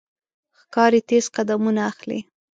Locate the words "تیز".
1.09-1.25